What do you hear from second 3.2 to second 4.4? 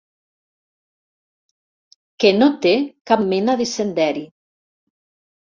mena de senderi.